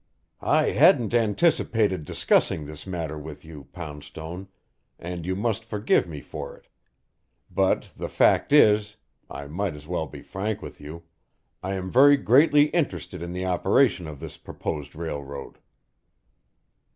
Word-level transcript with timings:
"I 0.41 0.71
hadn't 0.71 1.13
anticipated 1.13 2.05
discussing 2.05 2.65
this 2.65 2.87
matter 2.87 3.19
with 3.19 3.45
you, 3.45 3.65
Poundstone, 3.65 4.47
and 4.97 5.27
you 5.27 5.35
must 5.35 5.63
forgive 5.63 6.07
me 6.07 6.21
for 6.21 6.57
it; 6.57 6.67
but 7.51 7.93
the 7.95 8.09
fact 8.09 8.51
is 8.51 8.97
I 9.29 9.45
might 9.45 9.75
as 9.75 9.85
well 9.85 10.07
be 10.07 10.23
frank 10.23 10.59
with 10.59 10.81
you 10.81 11.03
I 11.61 11.75
am 11.75 11.91
very 11.91 12.17
greatly 12.17 12.69
interested 12.69 13.21
in 13.21 13.31
the 13.31 13.45
operation 13.45 14.07
of 14.07 14.19
this 14.19 14.37
proposed 14.37 14.95
railroad." 14.95 15.59